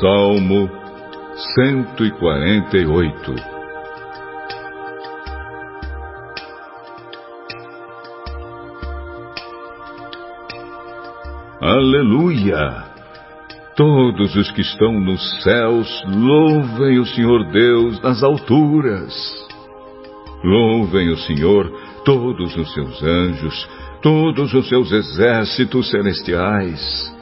[0.00, 0.68] Salmo
[1.54, 3.34] 148
[11.60, 12.84] Aleluia!
[13.76, 19.14] Todos os que estão nos céus louvem o Senhor Deus nas alturas.
[20.42, 21.70] Louvem o Senhor
[22.04, 23.68] todos os seus anjos,
[24.02, 27.14] todos os seus exércitos celestiais.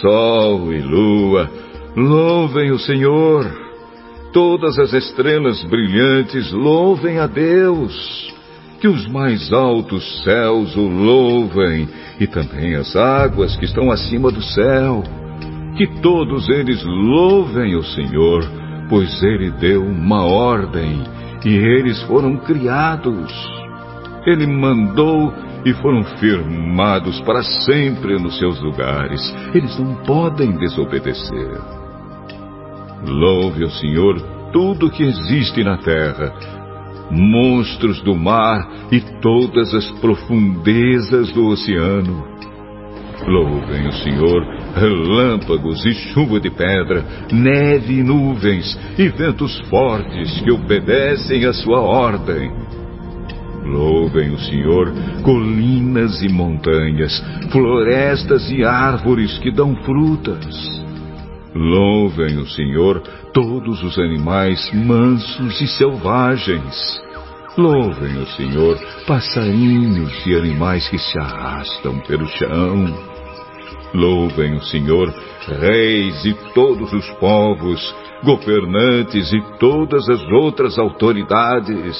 [0.00, 1.48] Sol e lua,
[1.96, 3.50] louvem o Senhor.
[4.32, 8.34] Todas as estrelas brilhantes louvem a Deus.
[8.78, 11.88] Que os mais altos céus o louvem
[12.20, 15.02] e também as águas que estão acima do céu.
[15.78, 18.44] Que todos eles louvem o Senhor,
[18.90, 21.02] pois ele deu uma ordem
[21.44, 23.32] e eles foram criados.
[24.26, 25.32] Ele mandou
[25.64, 29.34] e foram firmados para sempre nos seus lugares.
[29.54, 31.85] Eles não podem desobedecer.
[33.06, 36.32] Louve o Senhor tudo que existe na terra,
[37.10, 42.24] monstros do mar e todas as profundezas do oceano.
[43.26, 44.42] Louvem o Senhor,
[44.74, 51.80] relâmpagos e chuva de pedra, neve e nuvens e ventos fortes que obedecem à sua
[51.80, 52.50] ordem.
[53.64, 60.85] Louvem o Senhor, colinas e montanhas, florestas e árvores que dão frutas.
[61.56, 63.00] Louvem o Senhor
[63.32, 67.02] todos os animais mansos e selvagens.
[67.56, 72.94] Louvem o Senhor passarinhos e animais que se arrastam pelo chão.
[73.94, 75.08] Louvem o Senhor
[75.48, 81.96] reis e todos os povos, governantes e todas as outras autoridades.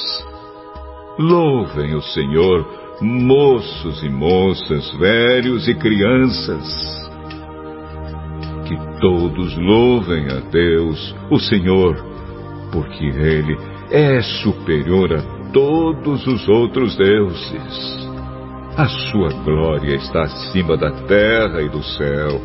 [1.17, 2.63] Louvem o Senhor
[3.01, 7.07] moços e moças, velhos e crianças
[8.67, 11.95] que todos louvem a Deus, o Senhor,
[12.71, 13.57] porque Ele
[13.89, 18.07] é superior a todos os outros deuses.
[18.75, 22.41] A sua glória está acima da terra e do céu.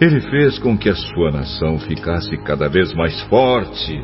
[0.00, 4.00] Ele fez com que a sua nação ficasse cada vez mais forte,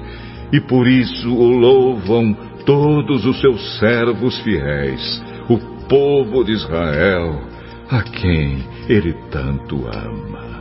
[0.53, 2.37] e por isso o louvam
[2.67, 5.59] todos os seus servos fiéis, o
[5.89, 7.41] povo de Israel,
[7.89, 8.59] a quem
[8.89, 10.59] ele tanto ama.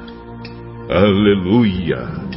[0.90, 2.29] Aleluia!